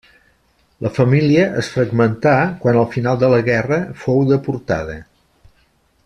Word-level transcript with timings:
La 0.85 0.91
família 0.95 1.43
es 1.63 1.69
fragmentà 1.73 2.33
quan 2.65 2.79
al 2.79 2.89
final 2.97 3.21
de 3.25 3.29
la 3.37 3.41
guerra 3.53 3.81
fou 4.05 4.23
deportada. 4.35 4.97